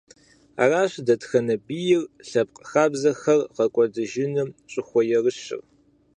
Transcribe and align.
Аращ 0.63 0.93
дэтхэнэ 1.05 1.55
бийри 1.65 1.97
лъэпкъ 2.29 2.61
хабзэхэр 2.69 3.41
гъэкӀуэдыжыным 3.55 4.49
щӀыхуэерыщыр. 4.71 5.61